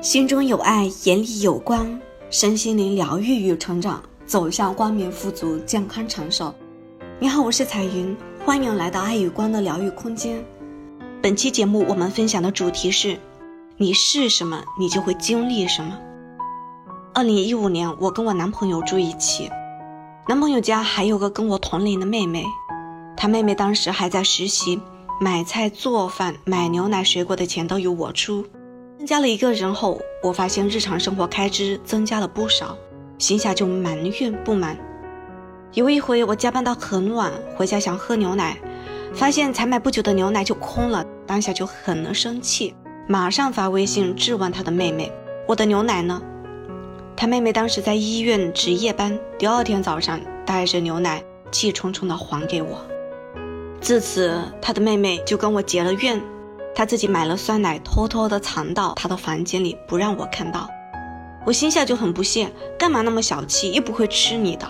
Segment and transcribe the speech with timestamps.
[0.00, 2.00] 心中有爱，眼里有光，
[2.30, 6.54] 身心灵疗愈与成长，走向光明、富足、健康、长寿。
[7.18, 10.42] 你好，我是彩云，欢迎来到爱与光的疗愈空间。
[11.20, 13.18] 本期节目我们分享的主题是：
[13.76, 15.98] 你是什么，你就会经历什么。
[17.12, 19.50] 二零一五年，我跟我男朋友住一起，
[20.26, 22.46] 男朋友家还有个跟我同龄的妹妹，
[23.18, 24.80] 他妹妹当时还在实习，
[25.20, 28.46] 买菜、做饭、买牛奶、水果的钱都由我出。
[29.00, 32.76] 增加了一个人后，我发现日常生活开支增加了不少，
[33.16, 34.76] 心下就埋怨不满。
[35.72, 38.58] 有一回我加班到很晚，回家想喝牛奶，
[39.14, 42.74] 发现才买不久的牛奶就空了，当下就很能生气，
[43.08, 45.10] 马上发微信质问他的妹妹
[45.48, 46.20] ：“我的牛奶呢？”
[47.16, 52.84] 他妹妹当时在医院值夜班，第二天早上带着牛奶气冲冲的还给我。
[53.80, 56.20] 自此，他的妹妹就跟我结了怨。
[56.74, 60.68] 他自己买了酸奶，偷偷的藏到他的房间里，不让我看到。
[61.44, 64.68] 我心下就很不屑，干嘛那么小气，又不会吃你的。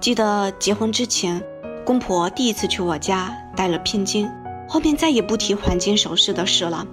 [0.00, 1.42] 记得结婚之前，
[1.84, 4.28] 公婆第一次去我家带了聘金，
[4.68, 6.86] 后面再也不提黄金首饰的事了。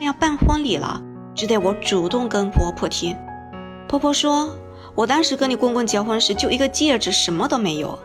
[0.00, 1.00] 要办婚礼了，
[1.34, 3.14] 只得我主动跟婆婆提。
[3.88, 4.50] 婆婆说，
[4.94, 7.98] 我当时跟你公公结婚时就一个戒指，什么都没有。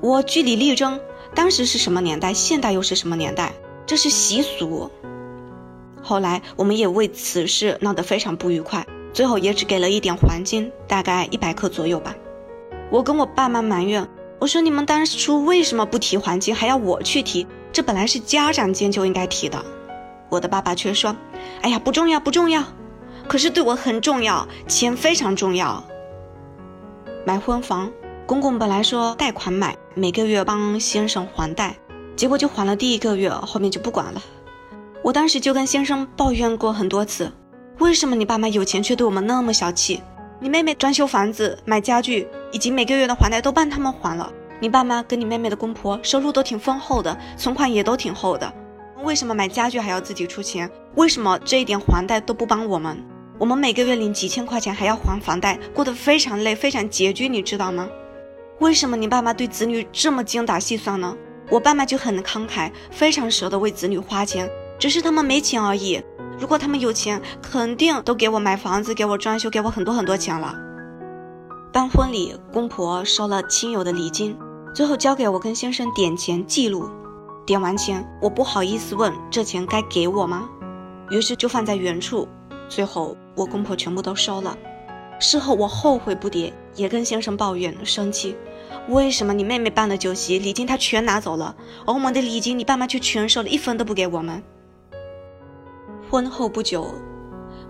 [0.00, 0.98] 我据理力争，
[1.34, 3.52] 当时是什么年代，现代又是什么年代？
[3.86, 4.90] 这是习俗。
[6.02, 12.14] 后来我们也为此事闹得非常不愉快，最后也只给了一点黄金，大概一百克左右吧。
[12.90, 14.08] 我跟我爸妈埋怨，
[14.38, 17.46] 我说你们当初为什么不提黄金，还要我去提？
[17.72, 19.64] 这本来是家长间就应该提的。
[20.28, 21.16] 我的爸爸却说
[21.62, 22.64] ：“哎呀，不重要，不重要。”
[23.28, 25.82] 可是对我很重要，钱非常重要。
[27.24, 27.92] 买婚房，
[28.26, 31.76] 公公本来说贷款买，每个月帮先生还贷。
[32.22, 34.22] 结果就还了第一个月，后面就不管了。
[35.02, 37.32] 我当时就跟先生抱怨过很多次，
[37.80, 40.00] 为什么你爸妈有钱却对我们那么小气？
[40.38, 44.32] 你妹妹装修房子、买家具，以及每个月的还贷都帮他们还了。
[44.60, 48.52] 你爸妈跟你妹妹的公婆收入都挺丰厚的，存款也都挺厚的，
[49.02, 50.70] 为什么买家具还要自己出钱？
[50.94, 53.04] 为什么这一点还贷都不帮我们？
[53.36, 57.88] 我们每个月领几千块钱还要还房贷，过得非常累，非常拮据，你知道吗？
[58.60, 61.16] 为什么你爸妈对子女这么精打细算呢？
[61.52, 66.02] 我爸妈就很慷慨，非常舍得为子女花钱，只是他们没钱而已。
[66.38, 70.54] 如果他们有钱，肯定都给我买房子，给我装修，给我很多很多钱了。
[71.70, 74.34] 办婚礼，公婆收了亲友的礼金，
[74.74, 76.88] 最后交给我跟先生点钱记录。
[77.44, 80.48] 点完钱，我不好意思问这钱该给我吗？
[81.10, 82.26] 于是就放在原处。
[82.66, 84.56] 最后我公婆全部都收了。
[85.20, 88.34] 事后我后悔不迭，也跟先生抱怨生气。
[88.88, 91.54] 为什么你妹妹办的酒席礼金她全拿走了，
[91.86, 94.42] 而我们的礼金你爸妈却全收了，一分都不给我们？
[96.10, 96.92] 婚后不久，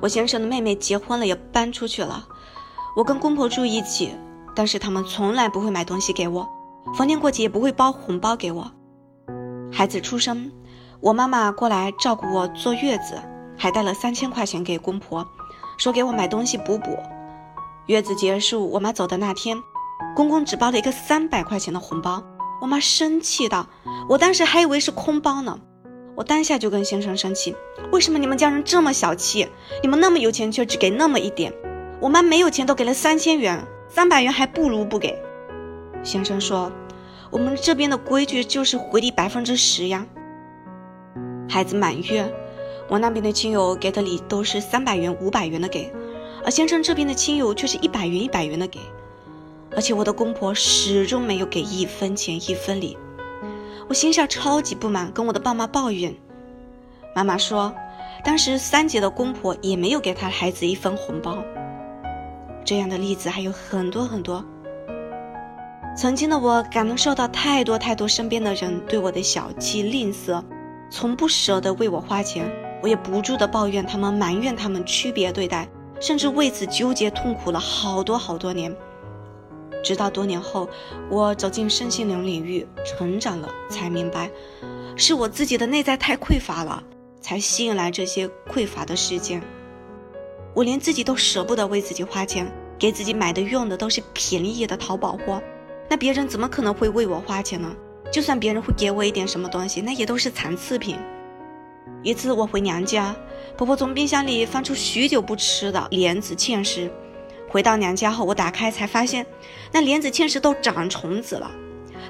[0.01, 2.27] 我先生的妹妹结婚了，也搬出去了。
[2.97, 4.15] 我跟公婆住一起，
[4.55, 6.49] 但是他们从来不会买东西给我，
[6.97, 8.71] 逢年过节也不会包红包给我。
[9.71, 10.51] 孩子出生，
[11.01, 13.21] 我妈妈过来照顾我坐月子，
[13.57, 15.27] 还带了三千块钱给公婆，
[15.79, 16.99] 说给我买东西补补。
[17.87, 19.63] 月子结束，我妈走的那天。
[20.15, 22.23] 公公只包了一个三百块钱的红包，
[22.61, 23.67] 我妈生气道
[24.09, 25.59] ：“我当时还以为是空包呢。”
[26.15, 27.57] 我当下就跟先生生气
[27.91, 29.49] ：“为什么你们家人这么小气？
[29.83, 31.53] 你们那么有钱却只给那么一点？
[32.01, 35.19] 我妈没有钱都给了三千元，三百元还不如不给。”
[36.05, 36.71] 先生说
[37.33, 40.07] ：“我们这边的规矩就是回礼百分之十呀。”
[41.49, 42.31] 孩子满月，
[42.89, 45.91] 我那边的亲友给的礼都是三百元、五百元的给，
[46.45, 48.81] 而先生这边的亲友却是一百元、一百元的给。
[49.75, 52.97] 而且我的公婆始终没有给一分钱一分礼，
[53.89, 56.15] 我心下超级不满，跟我的爸妈抱怨。
[57.15, 57.75] 妈妈说，
[58.25, 61.43] 当时三姐的公婆也没有给她孩子一分红包。
[62.65, 64.45] 这样的例子还有很多很多。
[65.97, 70.43] 曾经的我感受到太多太多身边的人对我的小气吝啬，
[70.91, 72.51] 从不舍得为我花钱，
[72.83, 75.69] 我也不住的抱怨他们，埋怨他们区别对待，
[76.01, 78.75] 甚至为此纠结痛苦了好多好多年。
[79.83, 80.69] 直到多年后，
[81.11, 84.31] 我走进身心灵领域，成长了，才明白，
[84.97, 86.83] 是我自己的内在太匮乏了，
[87.21, 89.43] 才吸引来这些匮乏的事件。
[90.55, 92.47] 我连自己都舍不得为自己花钱，
[92.79, 95.43] 给自己买的用的都是便宜的淘宝货，
[95.89, 97.75] 那别人怎么可能会为我花钱呢？
[98.11, 100.99] 就算别人会给我一点什么东西，那也都是残次品。
[102.03, 103.17] 一次我回娘家，
[103.57, 106.91] 婆婆从冰箱里翻出许久不吃的莲子芡实。
[107.53, 109.27] 回到娘家后，我打开才发现，
[109.73, 111.51] 那莲子芡实都长虫子了。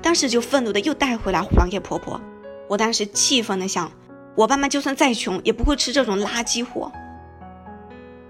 [0.00, 2.20] 当时就愤怒的又带回来还给婆婆。
[2.68, 3.90] 我当时气愤的想，
[4.36, 6.92] 我爸妈就算再穷，也不会吃这种垃圾货。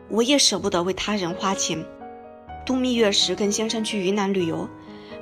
[0.09, 1.85] 我也舍不得为他人花钱。
[2.65, 4.67] 度蜜月时跟先生去云南旅游，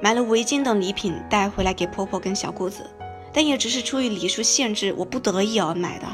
[0.01, 2.89] 买了围巾等礼品带回来给婆婆跟小姑子，
[3.33, 6.07] 但也只是出于礼数限制，我不得已而买的。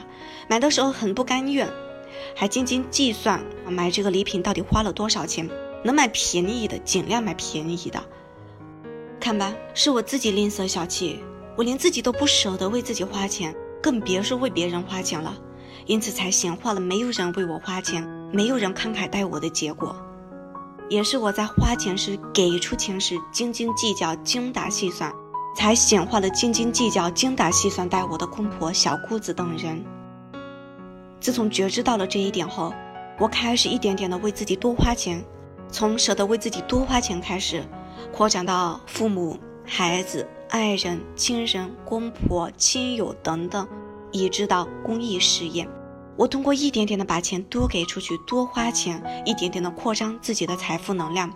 [0.49, 1.69] 买的时候很不甘愿，
[2.35, 5.49] 还斤斤计算买这个礼品到底花了多少钱，
[5.87, 8.03] 能买便宜的尽量买便宜的。
[9.19, 11.21] 看吧，是我自己吝啬小气，
[11.57, 15.35] 我连自己都不舍得为自己花钱，更别说为别人花钱了。
[15.87, 18.03] 因此才显化了没有人为我花钱，
[18.33, 19.97] 没有人慷慨待我的结果。
[20.89, 25.13] 也是我在花钱时、给出钱时斤斤计较、精打细算，
[25.57, 29.85] 才显化了斤斤计较、精打细算待我的公婆、小姑子等人。
[31.21, 32.73] 自从觉知到了这一点后，
[33.19, 35.25] 我开始一点点的为自己多花钱，
[35.71, 37.65] 从舍得为自己多花钱开始，
[38.13, 43.67] 扩展到父母、孩子、爱人、亲人、公婆、亲友等等，
[44.13, 45.69] 以至到公益事业。
[46.17, 51.31] 我通过一点点的把钱多给出去，多花钱，一点点的扩张自己的财富能量。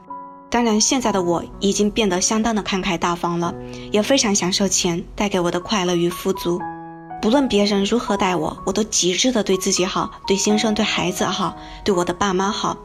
[0.49, 3.55] 当然，现在的我已经变得相当的慷慨大方了，
[3.93, 6.59] 也非常享受钱带给我的快乐与富足。
[7.21, 11.55] 不论别人如何待我，我都极致的对自己好，对先生、对孩子好，
[11.85, 12.77] 对我的爸妈好。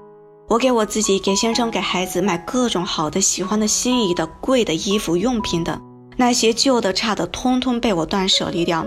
[0.48, 5.82] 我给我自己、给先生、给孩子买各种好的、喜欢的、心仪的、贵的衣服、用品等，
[6.18, 8.86] 那些旧的、差的，通通被我断舍离掉。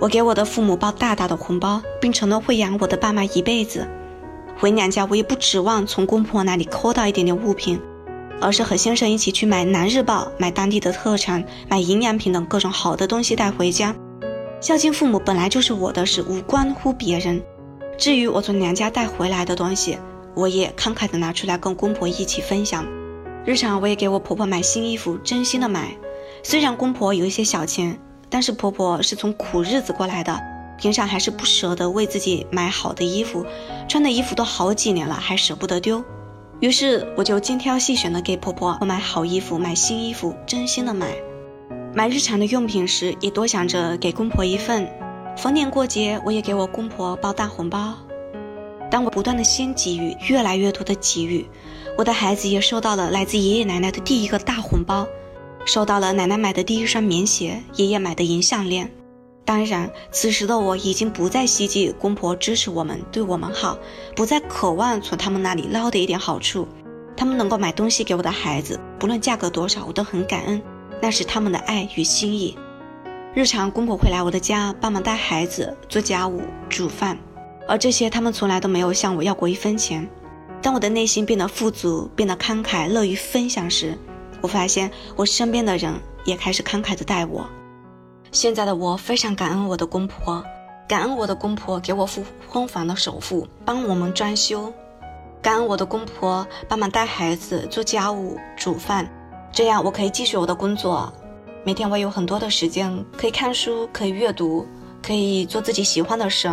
[0.00, 3.86] 我给我的父母包大大的红包，并承诺会养我的爸妈一辈子。
[4.58, 7.80] 回娘家，我也不指望从公婆那里抠到一点点物品，
[8.40, 13.94] 而是和先生一起去买《南日报》、买当地的特产、买营养品等各种好的东西带回家。
[14.60, 17.40] 孝敬父母本来就是我的事，无关乎别人。
[17.96, 19.96] 至于我从娘家带回来的东西，
[20.36, 22.86] 我也慷慨的拿出来跟公婆一起分享。
[23.44, 25.96] 日常我也给我婆婆买新衣服，真心的买。
[26.44, 27.98] 虽然公婆有一些小钱。
[28.28, 30.42] 但是婆婆是从苦日子过来的，
[30.78, 33.46] 平常还是不舍得为自己买好的衣服，
[33.88, 36.04] 穿的衣服都好几年了，还舍不得丢。
[36.58, 41.14] 于是我就精挑细选的给婆婆买好衣服，买新衣服，真心的买。
[41.94, 44.90] 买日常的用品时，也多想着给公婆一份。
[45.36, 47.94] 逢年过节，我也给我公婆包大红包。
[48.90, 51.46] 当我不断的先给予，越来越多的给予，
[51.98, 55.06] 我的孩子也收到了来自爷爷奶奶的第一个大红包。
[55.64, 58.90] 收到了奶奶买的第一双棉鞋，爷爷买的银项链。
[59.44, 63.78] 当然，此时的我已经不再希冀公婆支持我们、对我们好，
[64.14, 66.66] 不再渴望从他们那里捞的一点好处。
[67.16, 70.62] 他们能够买东西给我的孩子，不论价格多少，我都很感恩，
[71.00, 72.56] 那是他们的爱与心意。
[73.34, 77.18] 日常公婆会来我的家帮忙带孩子、做家务、煮饭，
[77.68, 80.08] 而这些他们从来都没有向我要过一分钱。
[80.62, 83.96] 当我的内心变得富足、变得慷慨、乐于分享时，
[84.40, 87.46] 我发现我身边的人也开始慷慨的待我。
[88.32, 90.42] 现在的我非常感恩我的公婆，
[90.88, 94.72] 感恩我的公婆给我付婚房的首付，帮我们装修；
[95.40, 99.08] 感恩我的公婆帮忙带孩子、做家务、煮饭，
[99.52, 101.12] 这样我可以继续我的工作。
[101.64, 104.66] 每天我有很多的时间可以看书、可以阅读、
[105.02, 106.50] 可以做自己喜欢的事。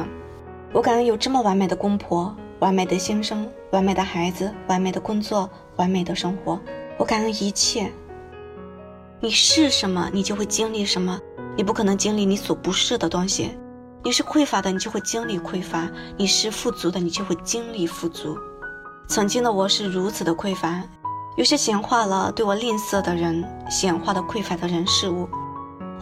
[0.73, 6.59] 我感恩有这么完美的公婆、完美的先生、完美的孩子、完美的工作、完美的生活。
[6.97, 7.91] 我感恩一切。
[9.19, 11.19] 你是什么，你就会经历什么。
[11.55, 13.51] 你不可能经历你所不是的东西。
[14.03, 15.87] 你是匮乏的，你就会经历匮乏；
[16.17, 18.35] 你是富足的，你就会经历富足。
[19.07, 20.83] 曾经的我是如此的匮乏，
[21.38, 25.29] 有些显化了对我吝啬的人，显化了匮乏的人事物。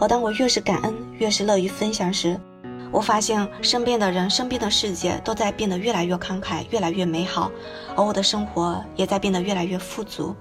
[0.00, 2.40] 而当我越是感恩，越是乐于分享时，
[2.92, 7.50] 我发现身边的人、身边的世界都在变得越来越慷慨，越来越美好，
[7.96, 10.36] 而我的生活也在变得越来越富足。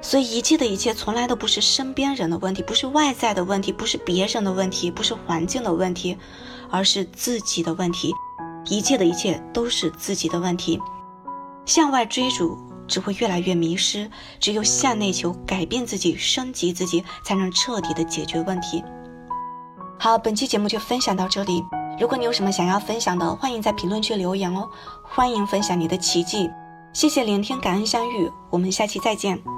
[0.00, 6.16] 所以一切的一切从来都不是身边人的问题，不是外在的问题，不是别人的问题，不是环境的问题，
[6.70, 8.12] 而是自己的问题。
[8.66, 10.80] 一切的一切都是自己的问题。
[11.66, 18.82] 向外追逐只会越来越迷失，只有向内求，改变自己，升级自己，才能彻底的解决问题。
[20.00, 21.64] 好，本期节目就分享到这里。
[21.98, 24.68] 如果你有什么想要分享的，欢迎在评论区留言哦。
[25.02, 26.48] 欢迎分享你的奇迹。
[26.92, 29.57] 谢谢聆听，感恩相遇，我们下期再见。